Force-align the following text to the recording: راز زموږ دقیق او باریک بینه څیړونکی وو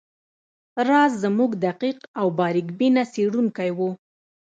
راز 0.87 1.11
زموږ 1.23 1.51
دقیق 1.65 1.97
او 2.19 2.27
باریک 2.37 2.67
بینه 2.79 3.03
څیړونکی 3.13 3.69
وو 3.77 3.89